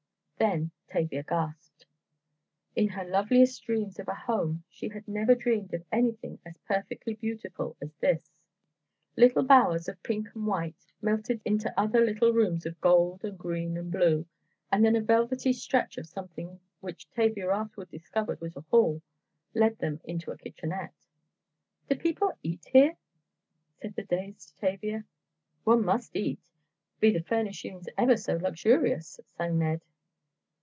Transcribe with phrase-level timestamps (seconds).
[0.39, 1.85] Then Tavia gasped.
[2.75, 7.13] In her loveliest dreams of a home, she had never dreamed of anything as perfectly
[7.13, 8.31] beautiful as this.
[9.15, 13.77] Little bowers of pink and white, melted into other little rooms of gold and green
[13.77, 14.25] and blue,
[14.71, 19.03] and then a velvety stretch of something, which Tavia afterward discovered was a hall,
[19.53, 20.95] led them into a kitchenette.
[21.87, 22.95] "Do people eat here?"
[23.79, 25.05] said the dazed Tavia.
[25.65, 26.39] "One must eat,
[26.99, 29.81] be the furnishings ever so luxurious," sang Ned.